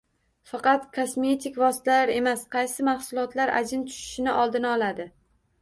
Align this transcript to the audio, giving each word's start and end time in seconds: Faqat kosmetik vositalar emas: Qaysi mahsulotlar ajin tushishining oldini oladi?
Faqat 0.51 0.87
kosmetik 0.95 1.59
vositalar 1.63 2.13
emas: 2.15 2.45
Qaysi 2.57 2.87
mahsulotlar 2.89 3.55
ajin 3.61 3.87
tushishining 3.91 4.41
oldini 4.45 4.73
oladi? 4.75 5.11